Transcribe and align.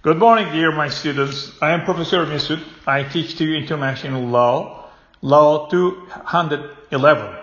Good 0.00 0.18
morning, 0.18 0.52
dear 0.52 0.70
my 0.70 0.90
students. 0.90 1.50
I 1.60 1.72
am 1.72 1.84
Professor 1.84 2.24
Mesut. 2.24 2.62
I 2.86 3.02
teach 3.02 3.36
to 3.38 3.44
you 3.44 3.56
international 3.56 4.22
law, 4.22 4.90
law 5.22 5.68
211. 5.70 7.36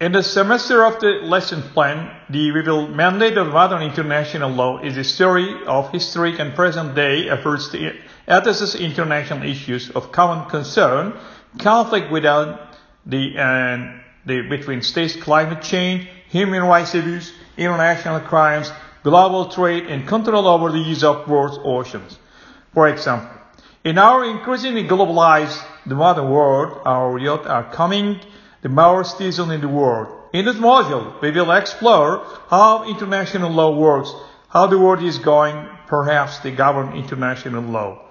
In 0.00 0.12
the 0.12 0.22
semester 0.22 0.84
of 0.84 1.00
the 1.00 1.18
lesson 1.24 1.62
plan, 1.62 2.14
the 2.30 2.52
will 2.52 2.86
mandate 2.86 3.36
of 3.36 3.48
modern 3.48 3.82
international 3.82 4.52
law 4.52 4.78
is 4.84 4.96
a 4.96 5.02
story 5.02 5.52
of 5.66 5.90
historic 5.90 6.38
and 6.38 6.54
present 6.54 6.94
day 6.94 7.28
efforts 7.28 7.70
to 7.70 7.92
address 8.28 8.76
international 8.76 9.42
issues 9.42 9.90
of 9.90 10.12
common 10.12 10.48
concern, 10.48 11.12
conflict 11.58 12.12
without 12.12 12.76
the, 13.04 13.36
uh, 13.36 13.98
the 14.26 14.42
between 14.42 14.80
states, 14.80 15.16
climate 15.16 15.60
change, 15.60 16.08
human 16.28 16.62
rights 16.62 16.94
abuse, 16.94 17.32
international 17.56 18.20
crimes, 18.20 18.70
global 19.02 19.46
trade, 19.46 19.86
and 19.86 20.06
control 20.06 20.46
over 20.46 20.70
the 20.70 20.78
use 20.78 21.04
of 21.04 21.28
world's 21.28 21.58
oceans. 21.62 22.18
For 22.72 22.88
example, 22.88 23.30
in 23.84 23.98
our 23.98 24.24
increasingly 24.24 24.84
globalized 24.84 25.62
modern 25.86 26.30
world, 26.30 26.82
our 26.84 27.18
youth 27.18 27.46
are 27.46 27.72
coming 27.72 28.20
the 28.62 28.68
more 28.68 29.04
citizens 29.04 29.52
in 29.52 29.60
the 29.60 29.68
world. 29.68 30.08
In 30.32 30.44
this 30.44 30.56
module, 30.56 31.20
we 31.22 31.30
will 31.30 31.52
explore 31.52 32.26
how 32.48 32.84
international 32.84 33.50
law 33.50 33.74
works, 33.74 34.12
how 34.48 34.66
the 34.66 34.78
world 34.78 35.02
is 35.02 35.18
going, 35.18 35.68
perhaps 35.86 36.38
to 36.40 36.50
govern 36.50 36.96
international 36.96 37.62
law. 37.62 38.04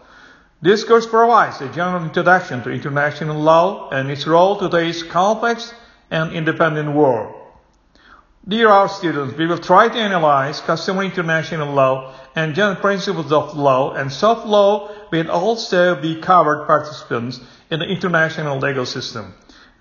This 0.62 0.84
course 0.84 1.06
provides 1.06 1.62
a 1.62 1.70
general 1.70 2.04
introduction 2.04 2.64
to 2.64 2.72
international 2.72 3.40
law 3.40 3.90
and 3.92 4.10
its 4.10 4.26
role 4.26 4.58
to 4.58 4.70
today's 4.70 5.04
complex 5.04 5.72
and 6.10 6.32
independent 6.32 6.96
world. 6.96 7.37
Dear 8.48 8.70
our 8.70 8.88
students, 8.88 9.36
we 9.38 9.46
will 9.46 9.58
try 9.58 9.90
to 9.90 10.00
analyze 10.00 10.62
customary 10.62 11.08
international 11.08 11.74
law 11.74 12.14
and 12.34 12.56
general 12.56 12.78
principles 12.78 13.30
of 13.34 13.58
law 13.58 13.92
and 13.92 14.10
soft 14.10 14.48
law 14.48 14.90
will 15.12 15.30
also 15.30 16.02
be 16.02 16.22
covered 16.22 16.66
participants 16.66 17.42
in 17.70 17.80
the 17.80 17.86
international 17.86 18.58
legal 18.58 18.86
system, 18.86 19.34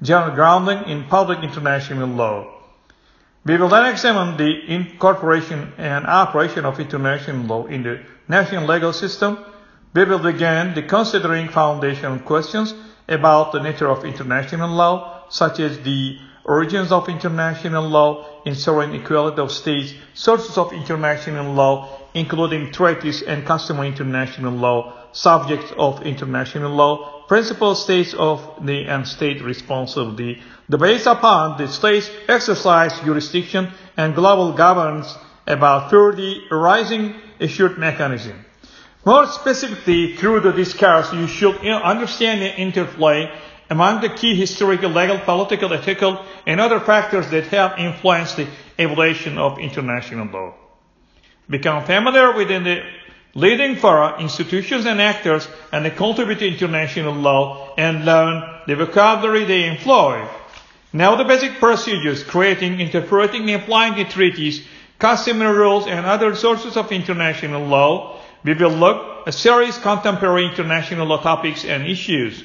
general 0.02 0.34
grounding 0.34 0.82
in 0.90 1.04
public 1.04 1.44
international 1.44 2.08
law. 2.08 2.52
We 3.44 3.56
will 3.56 3.68
then 3.68 3.86
examine 3.86 4.36
the 4.36 4.58
incorporation 4.66 5.72
and 5.78 6.04
operation 6.04 6.64
of 6.64 6.80
international 6.80 7.46
law 7.46 7.66
in 7.66 7.84
the 7.84 8.00
national 8.26 8.66
legal 8.66 8.92
system. 8.92 9.38
We 9.94 10.06
will 10.06 10.18
begin 10.18 10.74
the 10.74 10.82
considering 10.82 11.50
foundational 11.50 12.18
questions 12.18 12.74
about 13.06 13.52
the 13.52 13.62
nature 13.62 13.88
of 13.88 14.04
international 14.04 14.70
law, 14.70 15.22
such 15.28 15.60
as 15.60 15.78
the 15.78 16.18
origins 16.46 16.92
of 16.92 17.08
international 17.08 17.86
law, 17.88 18.24
ensuring 18.44 18.94
equality 18.94 19.40
of 19.40 19.50
states, 19.50 19.92
sources 20.14 20.56
of 20.56 20.72
international 20.72 21.52
law, 21.52 22.00
including 22.14 22.72
treaties 22.72 23.22
and 23.22 23.44
customary 23.44 23.88
international 23.88 24.52
law, 24.52 24.94
subjects 25.12 25.72
of 25.76 26.02
international 26.02 26.72
law, 26.72 27.24
principal 27.26 27.74
states 27.74 28.14
of 28.14 28.40
the 28.64 28.86
and 28.86 29.06
state 29.06 29.42
responsibility, 29.42 30.40
the 30.68 30.78
based 30.78 31.06
upon 31.06 31.58
the 31.58 31.66
states 31.66 32.08
exercise 32.28 32.98
jurisdiction 33.00 33.68
and 33.96 34.14
global 34.14 34.52
governance 34.52 35.12
about 35.46 35.90
30 35.90 36.46
arising 36.50 37.14
assured 37.40 37.78
mechanism. 37.78 38.44
More 39.04 39.26
specifically, 39.26 40.16
through 40.16 40.40
the 40.40 40.52
discourse, 40.52 41.12
you 41.12 41.26
should 41.26 41.56
understand 41.66 42.42
the 42.42 42.56
interplay 42.56 43.30
among 43.70 44.00
the 44.00 44.08
key 44.08 44.34
historical, 44.34 44.90
legal, 44.90 45.18
political, 45.18 45.72
ethical, 45.72 46.24
and 46.46 46.60
other 46.60 46.80
factors 46.80 47.28
that 47.30 47.44
have 47.48 47.78
influenced 47.78 48.36
the 48.36 48.46
evolution 48.78 49.38
of 49.38 49.58
international 49.58 50.26
law. 50.26 50.54
Become 51.48 51.84
familiar 51.84 52.32
with 52.32 52.48
the 52.48 52.82
leading 53.34 53.76
fora, 53.76 54.18
institutions 54.20 54.86
and 54.86 55.00
actors, 55.00 55.46
and 55.72 55.84
the 55.84 55.90
contribute 55.90 56.38
to 56.38 56.48
international 56.48 57.12
law 57.12 57.74
and 57.76 58.04
learn 58.04 58.42
the 58.66 58.74
vocabulary 58.74 59.44
they 59.44 59.68
employ. 59.68 60.26
Now 60.92 61.16
the 61.16 61.24
basic 61.24 61.58
procedures, 61.58 62.24
creating, 62.24 62.80
interpreting, 62.80 63.50
and 63.50 63.62
applying 63.62 63.96
the 63.96 64.04
treaties, 64.04 64.64
customary 64.98 65.56
rules, 65.56 65.86
and 65.86 66.06
other 66.06 66.34
sources 66.34 66.76
of 66.76 66.90
international 66.90 67.64
law. 67.66 68.20
We 68.44 68.54
will 68.54 68.70
look 68.70 69.26
at 69.28 69.34
serious 69.34 69.76
contemporary 69.78 70.46
international 70.46 71.06
law 71.06 71.20
topics 71.20 71.64
and 71.64 71.86
issues. 71.86 72.42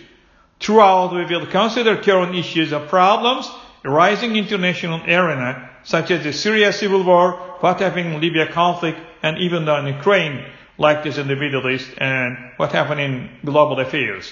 Throughout, 0.62 1.14
we 1.14 1.26
will 1.26 1.48
consider 1.48 1.98
current 1.98 2.36
issues 2.36 2.72
of 2.72 2.88
problems 2.88 3.50
arising 3.84 4.36
in 4.36 4.44
international 4.44 5.02
arena, 5.04 5.70
such 5.84 6.12
as 6.12 6.24
the 6.24 6.32
Syria 6.32 6.72
civil 6.72 7.04
war, 7.04 7.32
what 7.62 7.80
happened 7.80 8.14
in 8.14 8.22
Libya 8.22 8.46
conflict, 8.52 9.00
and 9.24 9.40
even 9.40 9.68
in 9.68 9.88
Ukraine, 9.88 10.46
like 10.78 11.04
this 11.04 11.18
in 11.18 11.28
the 11.28 11.36
Middle 11.36 11.68
East, 11.68 11.90
and 11.98 12.38
what 12.58 12.72
happened 12.72 13.02
in 13.02 13.30
global 13.44 13.80
affairs. 13.80 14.32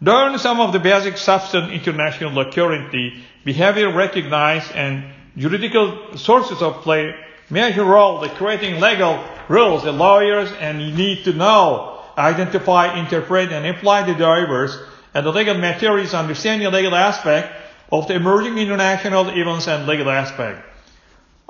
Learn 0.00 0.38
some 0.38 0.60
of 0.60 0.72
the 0.72 0.78
basic 0.78 1.16
substance 1.16 1.72
international 1.72 2.30
law 2.30 2.50
currently, 2.52 3.24
behavior 3.44 3.92
recognized, 3.92 4.70
and 4.72 5.04
juridical 5.36 6.16
sources 6.16 6.62
of 6.62 6.82
play 6.82 7.14
major 7.50 7.84
role 7.84 8.22
in 8.22 8.30
creating 8.30 8.80
legal 8.80 9.22
rules. 9.48 9.82
The 9.82 9.92
lawyers 9.92 10.52
and 10.60 10.80
you 10.80 10.94
need 10.94 11.24
to 11.24 11.32
know, 11.32 12.00
identify, 12.16 12.96
interpret, 12.98 13.50
and 13.50 13.66
apply 13.66 14.06
the 14.06 14.14
drivers 14.14 14.78
and 15.14 15.24
the 15.24 15.32
legal 15.32 15.56
materials 15.56 16.12
understanding 16.12 16.70
the 16.70 16.76
legal 16.76 16.94
aspect 16.94 17.54
of 17.90 18.08
the 18.08 18.14
emerging 18.14 18.58
international 18.58 19.28
events 19.28 19.68
and 19.68 19.86
legal 19.86 20.10
aspect. 20.10 20.66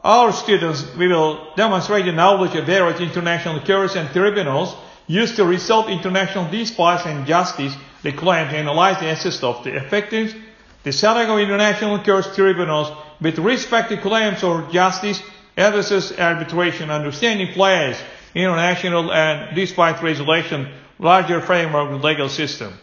Our 0.05 0.33
students, 0.33 0.85
we 0.97 1.09
will 1.09 1.55
demonstrate 1.57 2.05
the 2.05 2.13
knowledge 2.13 2.55
of 2.55 2.67
various 2.67 3.01
international 3.01 3.61
courts 3.65 3.97
and 3.97 4.11
tribunals 4.11 4.77
used 5.07 5.37
to 5.37 5.45
resolve 5.45 5.89
international 5.89 6.51
disputes 6.51 7.07
and 7.07 7.27
justice 7.27 7.75
the 8.03 8.13
claim 8.13 8.49
to 8.51 8.57
analyze 8.57 9.01
the 9.01 9.09
assist 9.09 9.43
of 9.43 9.65
the 9.65 9.75
effectiveness, 9.75 10.35
the 10.83 10.93
setting 10.93 11.31
of 11.31 11.39
international 11.39 11.99
courts 12.05 12.35
tribunals 12.37 12.93
with 13.21 13.39
respect 13.39 13.89
to 13.89 13.97
claims 13.97 14.41
for 14.41 14.69
justice, 14.71 15.23
addresses 15.57 16.13
arbitration, 16.19 16.91
understanding 16.91 17.53
plays 17.55 17.97
international 18.35 19.11
and 19.11 19.57
dispute 19.57 20.03
resolution, 20.03 20.69
larger 20.99 21.41
framework 21.41 22.03
legal 22.03 22.29
system. 22.29 22.75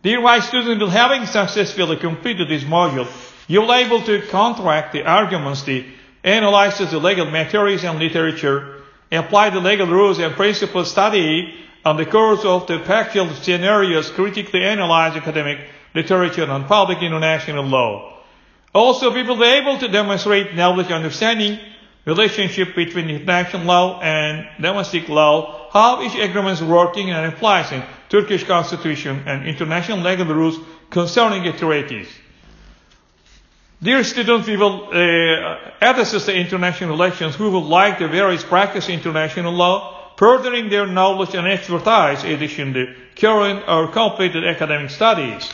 Dear 0.00 0.20
my 0.20 0.38
students, 0.38 0.80
will 0.80 0.90
having 0.90 1.26
successfully 1.26 1.96
completed 1.96 2.48
this 2.48 2.62
module, 2.62 3.08
you 3.48 3.60
will 3.60 3.66
be 3.66 3.82
able 3.82 4.02
to 4.02 4.22
contract 4.28 4.92
the 4.92 5.02
arguments, 5.02 5.64
the 5.64 5.84
analysis 6.22 6.92
the 6.92 6.98
legal 6.98 7.26
materials 7.26 7.82
and 7.82 7.98
literature, 7.98 8.76
apply 9.10 9.50
the 9.50 9.58
legal 9.58 9.88
rules 9.88 10.20
and 10.20 10.34
principles 10.34 10.92
studied 10.92 11.52
on 11.84 11.96
the 11.96 12.06
course 12.06 12.44
of 12.44 12.68
the 12.68 12.78
factual 12.78 13.28
scenarios, 13.30 14.10
critically 14.10 14.62
analyze 14.62 15.16
academic 15.16 15.58
literature 15.96 16.48
on 16.48 16.64
public 16.66 17.02
international 17.02 17.64
law. 17.64 18.22
Also, 18.72 19.12
we 19.12 19.24
will 19.24 19.36
be 19.36 19.44
able 19.44 19.78
to 19.78 19.88
demonstrate 19.88 20.54
knowledge 20.54 20.92
understanding 20.92 21.58
relationship 22.04 22.76
between 22.76 23.10
international 23.10 23.64
law 23.64 24.00
and 24.00 24.46
domestic 24.62 25.08
law, 25.08 25.68
how 25.72 26.00
each 26.02 26.14
agreement 26.14 26.60
is 26.60 26.64
working 26.64 27.10
and 27.10 27.32
applies 27.32 27.72
Turkish 28.08 28.44
constitution 28.44 29.22
and 29.26 29.46
international 29.46 29.98
legal 29.98 30.26
rules 30.26 30.58
concerning 30.90 31.52
treaties. 31.56 32.08
Dear 33.80 34.02
students, 34.02 34.48
we 34.48 34.56
will 34.56 34.88
uh, 34.92 35.70
assess 35.80 36.26
the 36.26 36.34
international 36.34 36.90
relations 36.90 37.36
who 37.36 37.50
would 37.50 37.64
like 37.68 37.98
to 37.98 38.08
various 38.08 38.42
practice 38.42 38.88
international 38.88 39.52
law, 39.52 40.14
furthering 40.16 40.68
their 40.68 40.86
knowledge 40.86 41.34
and 41.34 41.46
expertise 41.46 42.24
addition 42.24 42.72
to 42.72 42.94
current 43.14 43.62
or 43.68 43.86
completed 43.92 44.44
academic 44.44 44.90
studies. 44.90 45.48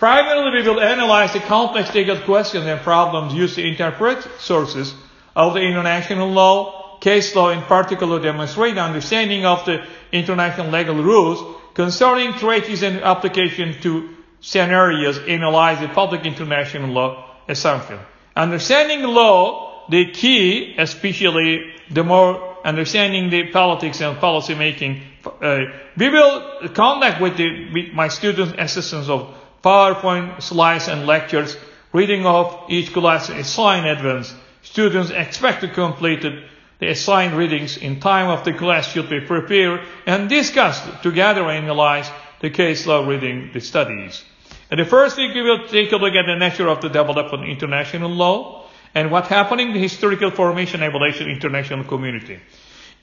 Primarily, 0.00 0.60
we 0.62 0.68
will 0.68 0.80
analyze 0.80 1.32
the 1.34 1.38
complex 1.40 1.94
legal 1.94 2.18
questions 2.22 2.66
and 2.66 2.80
problems 2.80 3.32
used 3.32 3.54
to 3.54 3.62
interpret 3.64 4.26
sources 4.40 4.92
of 5.36 5.54
the 5.54 5.60
international 5.60 6.28
law, 6.30 6.98
case 6.98 7.36
law 7.36 7.50
in 7.50 7.62
particular 7.62 8.18
demonstrate 8.20 8.76
understanding 8.76 9.44
of 9.46 9.64
the 9.66 9.84
international 10.10 10.68
legal 10.70 10.96
rules 10.96 11.61
concerning 11.74 12.32
treaties 12.34 12.82
and 12.82 13.00
application 13.00 13.80
to 13.82 14.10
scenarios 14.40 15.18
analyze 15.26 15.86
public 15.94 16.26
international 16.26 16.90
law 16.90 17.30
assumption. 17.48 17.98
Understanding 18.36 19.02
law, 19.02 19.86
the 19.88 20.10
key, 20.10 20.74
especially 20.78 21.72
the 21.90 22.02
more 22.04 22.58
understanding 22.64 23.30
the 23.30 23.50
politics 23.50 24.00
and 24.00 24.18
policy 24.18 24.54
making, 24.54 25.02
uh, 25.40 25.60
we 25.96 26.08
will 26.08 26.68
conduct 26.68 27.20
with, 27.20 27.36
the, 27.36 27.70
with 27.72 27.92
my 27.92 28.08
students 28.08 28.54
assistance 28.58 29.08
of 29.08 29.34
PowerPoint 29.62 30.42
slides 30.42 30.88
and 30.88 31.06
lectures, 31.06 31.56
reading 31.92 32.26
of 32.26 32.64
each 32.68 32.92
class 32.92 33.28
assigned 33.28 33.86
advance. 33.86 34.34
Students 34.62 35.10
expect 35.10 35.60
to 35.60 35.68
complete 35.68 36.24
it 36.24 36.44
the 36.78 36.88
assigned 36.88 37.34
readings 37.36 37.76
in 37.76 38.00
time 38.00 38.28
of 38.28 38.44
the 38.44 38.52
class 38.52 38.88
should 38.90 39.08
be 39.08 39.20
prepared 39.20 39.80
and 40.06 40.28
discussed 40.28 41.02
together 41.02 41.48
and 41.48 41.64
analyze 41.64 42.10
the 42.40 42.50
case 42.50 42.86
law 42.86 43.06
reading 43.06 43.50
the 43.54 43.60
studies. 43.60 44.24
In 44.70 44.78
the 44.78 44.84
first 44.84 45.16
week, 45.16 45.34
we 45.34 45.42
will 45.42 45.68
take 45.68 45.92
a 45.92 45.96
look 45.96 46.14
at 46.14 46.26
the 46.26 46.36
nature 46.36 46.68
of 46.68 46.80
the 46.80 46.88
development 46.88 47.42
of 47.44 47.48
international 47.48 48.10
law 48.10 48.66
and 48.94 49.10
what 49.10 49.26
happened 49.26 49.60
in 49.60 49.72
the 49.72 49.78
historical 49.78 50.30
formation 50.30 50.82
and 50.82 50.88
evolution 50.88 51.28
international 51.28 51.84
community. 51.84 52.40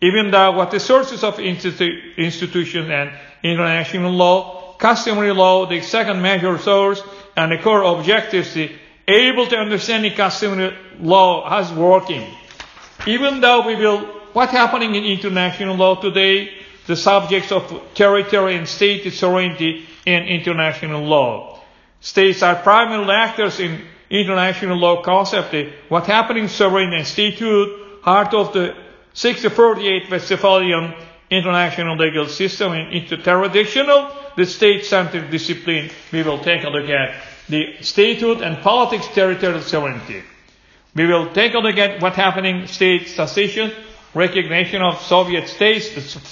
Even 0.01 0.31
though 0.31 0.51
what 0.53 0.71
the 0.71 0.79
sources 0.79 1.23
of 1.23 1.35
institu- 1.37 2.15
institution 2.17 2.89
and 2.91 3.11
international 3.43 4.11
law, 4.11 4.73
customary 4.77 5.33
law, 5.33 5.65
the 5.65 5.81
second 5.81 6.21
major 6.21 6.57
source, 6.57 7.01
and 7.35 7.51
the 7.51 7.57
core 7.57 7.83
objectives, 7.83 8.57
able 9.07 9.47
to 9.47 9.57
understand 9.57 10.03
the 10.05 10.11
customary 10.11 10.75
law 10.99 11.47
as 11.59 11.71
working. 11.73 12.25
Even 13.07 13.41
though 13.41 13.65
we 13.65 13.75
will, 13.75 13.99
what's 14.33 14.51
happening 14.51 14.95
in 14.95 15.03
international 15.05 15.75
law 15.75 15.95
today, 15.99 16.51
the 16.87 16.95
subjects 16.95 17.51
of 17.51 17.63
territory 17.93 18.55
and 18.55 18.67
state 18.67 19.11
sovereignty 19.13 19.85
in 20.05 20.23
international 20.23 21.03
law. 21.03 21.59
States 22.01 22.41
are 22.41 22.55
primary 22.55 23.09
actors 23.11 23.59
in 23.59 23.81
international 24.09 24.77
law 24.77 25.01
concept. 25.03 25.53
What 25.89 26.07
happening 26.07 26.47
sovereign 26.47 26.93
and 26.93 27.05
statehood, 27.05 27.69
heart 28.01 28.33
of 28.33 28.53
the 28.53 28.75
648 29.13 30.09
Westphalian 30.09 30.93
international 31.29 31.95
legal 31.97 32.27
system 32.27 32.73
and 32.73 32.93
into 32.93 33.17
traditional, 33.17 34.11
the 34.35 34.45
state-centered 34.45 35.29
discipline, 35.29 35.89
we 36.11 36.23
will 36.23 36.39
take 36.39 36.63
a 36.63 36.69
look 36.69 36.89
at 36.89 37.21
the 37.49 37.75
statehood 37.81 38.41
and 38.41 38.61
politics 38.63 39.07
territorial 39.13 39.61
sovereignty. 39.61 40.23
We 40.95 41.05
will 41.05 41.31
take 41.33 41.53
a 41.53 41.59
look 41.59 41.77
at 41.77 42.01
what 42.01 42.15
happening 42.15 42.67
state 42.67 43.07
secession, 43.07 43.71
recognition 44.13 44.81
of 44.81 44.99
Soviet 45.01 45.47
states, 45.47 45.87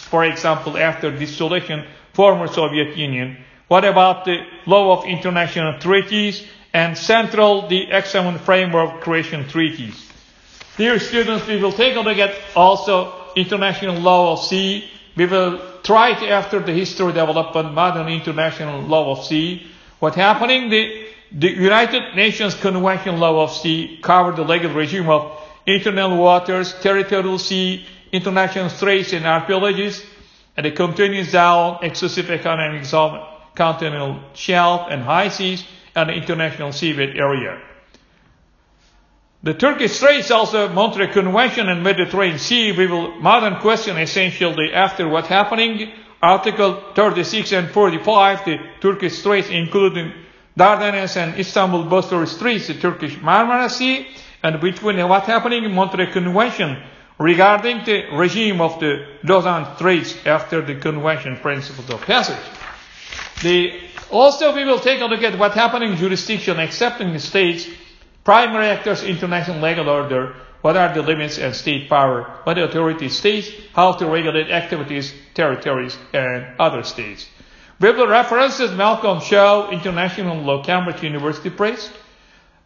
for 0.10 0.26
example, 0.26 0.78
after 0.78 1.12
dissolution, 1.12 1.86
former 2.14 2.48
Soviet 2.48 2.98
Union. 2.98 3.38
What 3.68 3.86
about 3.86 4.26
the 4.26 4.44
law 4.66 4.98
of 4.98 5.06
international 5.06 5.80
treaties 5.80 6.44
and 6.74 6.98
central 6.98 7.68
the 7.68 7.92
excellent 7.92 8.42
framework 8.42 9.02
creation 9.02 9.48
treaties? 9.48 10.04
Dear 10.78 11.00
students, 11.00 11.46
we 11.48 11.58
will 11.62 11.72
take 11.72 11.96
a 11.96 12.02
look 12.02 12.18
at 12.18 12.36
also 12.56 13.14
international 13.36 13.96
law 14.00 14.34
of 14.34 14.40
sea. 14.46 14.90
We 15.16 15.26
will 15.26 15.60
try 15.84 16.14
to, 16.14 16.30
after 16.30 16.60
the 16.60 16.72
history 16.74 17.14
development, 17.14 17.74
modern 17.74 18.08
international 18.08 18.82
law 18.82 19.12
of 19.18 19.26
sea, 19.26 19.68
what 20.00 20.16
happening, 20.16 20.70
the, 20.70 21.07
the 21.32 21.50
United 21.50 22.16
Nations 22.16 22.56
Convention 22.56 23.20
law 23.20 23.44
of 23.44 23.52
sea 23.52 24.00
covered 24.02 24.38
the 24.38 24.44
legal 24.44 24.72
regime 24.74 25.10
of 25.10 25.42
internal 25.66 26.18
waters, 26.18 26.74
territorial 26.82 27.38
sea, 27.38 27.86
international 28.12 28.70
straits 28.70 29.14
and 29.14 29.26
archipelagos, 29.26 30.04
and 30.56 30.66
it 30.66 30.76
continues 30.76 31.32
down 31.32 31.80
exclusive 31.84 32.30
economic 32.32 32.86
zone, 32.86 33.26
continental 33.56 34.20
shelf 34.34 34.88
and 34.90 35.04
high 35.04 35.28
seas, 35.28 35.66
and 35.96 36.10
the 36.10 36.14
international 36.14 36.70
seabed 36.70 37.20
area. 37.20 37.62
The 39.44 39.54
Turkish 39.54 39.94
Straits 39.94 40.32
also 40.32 40.70
Montreux 40.70 41.14
Convention 41.14 41.70
and 41.70 41.84
Mediterranean 41.84 42.40
Sea, 42.40 42.72
we 42.72 42.88
will 42.88 43.20
modern 43.20 43.60
question 43.60 43.98
essentially 43.98 44.74
after 44.74 45.08
what 45.08 45.28
happening. 45.28 45.92
Article 46.22 46.82
36 46.96 47.52
and 47.54 47.70
45, 47.70 48.46
the 48.46 48.58
Turkish 48.82 49.20
Straits 49.20 49.50
including 49.50 50.12
Dardanelles 50.58 51.16
and 51.18 51.38
Istanbul 51.40 51.84
Bosphorus 51.84 52.32
Straits, 52.36 52.68
the 52.68 52.74
Turkish 52.74 53.16
Marmara 53.18 53.70
Sea, 53.70 54.08
and 54.42 54.60
between 54.60 54.98
what 55.08 55.24
happening 55.24 55.64
in 55.64 55.72
Montreux 55.74 56.12
Convention 56.12 56.82
regarding 57.20 57.84
the 57.86 58.06
regime 58.16 58.60
of 58.60 58.80
the 58.80 59.06
Lausanne 59.24 59.76
Straits 59.76 60.16
after 60.26 60.62
the 60.62 60.76
convention 60.76 61.38
principles 61.38 61.90
of 61.92 62.02
passage. 62.02 62.44
The, 63.44 63.80
also 64.10 64.56
we 64.56 64.66
will 64.66 64.80
take 64.80 65.00
a 65.02 65.06
look 65.06 65.22
at 65.22 65.38
what 65.38 65.54
happening 65.54 65.92
in 65.92 65.98
jurisdiction 65.98 66.60
accepting 66.60 67.14
the 67.14 67.20
states, 67.20 67.68
primary 68.24 68.68
actors, 68.68 69.04
international 69.04 69.62
legal 69.62 69.90
order, 69.90 70.36
what 70.62 70.76
are 70.76 70.92
the 70.94 71.04
limits 71.04 71.38
and 71.38 71.56
state 71.56 71.88
power, 71.88 72.24
what 72.44 72.56
the 72.56 72.64
authority 72.64 73.10
states, 73.10 73.50
how 73.74 73.94
to 73.94 74.08
regulate 74.08 74.50
activities, 74.50 75.14
territories, 75.36 75.96
and 76.14 76.60
other 76.60 76.82
states. 76.84 77.28
Biblical 77.80 78.08
references 78.08 78.72
Malcolm 78.72 79.20
Shaw, 79.20 79.70
International 79.70 80.36
Law, 80.38 80.64
Cambridge 80.64 81.04
University 81.04 81.52
Press, 81.52 81.92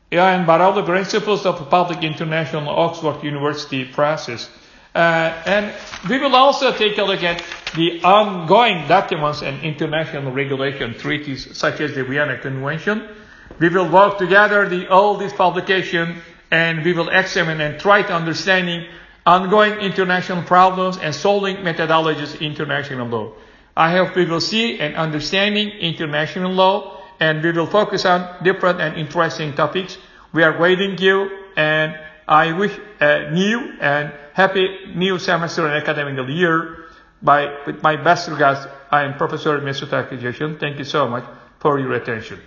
and 0.09 0.47
Brownlie 0.47 0.85
Principles 0.85 1.45
of 1.45 1.69
Public 1.69 2.03
International 2.03 2.69
Oxford 2.69 3.21
University 3.21 3.83
Presses. 3.83 4.49
Uh, 4.95 5.33
and 5.45 5.73
we 6.09 6.17
will 6.17 6.35
also 6.35 6.71
take 6.71 6.97
a 6.97 7.03
look 7.03 7.23
at 7.23 7.43
the 7.75 8.01
ongoing 8.03 8.87
documents 8.87 9.41
and 9.41 9.61
international 9.63 10.31
regulation 10.31 10.93
treaties 10.97 11.57
such 11.57 11.81
as 11.81 11.93
the 11.93 12.03
Vienna 12.05 12.37
Convention. 12.39 13.07
We 13.59 13.67
will 13.67 13.89
work 13.89 14.17
together 14.17 14.67
the, 14.67 14.87
all 14.89 15.17
these 15.17 15.33
publications 15.33 16.21
and 16.51 16.83
we 16.85 16.93
will 16.93 17.09
examine 17.09 17.59
and 17.59 17.79
try 17.79 18.01
to 18.01 18.13
understanding 18.13 18.85
ongoing 19.25 19.73
international 19.79 20.43
problems 20.43 20.97
and 20.97 21.13
solving 21.13 21.57
methodologies 21.57 22.35
in 22.35 22.51
international 22.51 23.07
law. 23.07 23.33
I 23.75 23.91
hope 23.91 24.15
we 24.15 24.25
will 24.25 24.41
see 24.41 24.79
and 24.79 24.95
understanding 24.95 25.69
international 25.69 26.51
law 26.51 27.01
and 27.19 27.43
we 27.43 27.51
will 27.51 27.67
focus 27.67 28.05
on 28.05 28.43
different 28.43 28.81
and 28.81 28.97
interesting 28.97 29.53
topics. 29.53 29.97
We 30.33 30.43
are 30.43 30.59
waiting 30.59 30.97
you 30.97 31.29
and 31.55 31.97
I 32.27 32.51
wish 32.53 32.71
a 32.99 33.31
new 33.31 33.73
and 33.79 34.11
happy 34.33 34.67
new 34.95 35.19
semester 35.19 35.67
and 35.67 35.75
academic 35.75 36.27
year. 36.29 36.77
By, 37.21 37.53
with 37.67 37.83
my 37.83 37.97
best 37.97 38.29
regards, 38.29 38.65
I 38.89 39.03
am 39.03 39.13
Professor 39.17 39.59
Mesut 39.59 39.89
Akıcı. 39.89 40.59
Thank 40.59 40.79
you 40.79 40.85
so 40.85 41.07
much 41.07 41.23
for 41.59 41.79
your 41.79 41.93
attention. 41.93 42.39